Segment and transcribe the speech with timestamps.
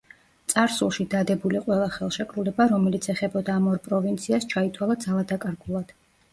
[0.53, 5.99] წარსულში დადებული ყველა ხელშეკრულება, რომელიც ეხებოდა ამ ორ პროვინციას ჩაითვალა ძალადაკარგულად.